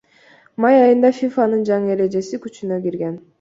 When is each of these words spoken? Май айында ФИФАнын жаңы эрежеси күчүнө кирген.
Май 0.63 0.77
айында 0.85 1.11
ФИФАнын 1.17 1.61
жаңы 1.69 1.93
эрежеси 1.97 2.41
күчүнө 2.47 2.81
кирген. 2.89 3.15